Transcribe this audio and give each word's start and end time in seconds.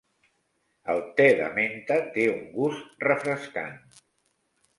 El 0.93 1.03
te 1.19 1.27
de 1.41 1.49
menta 1.57 1.97
té 2.15 2.25
un 2.33 2.41
gust 2.57 3.07
refrescant. 3.09 3.79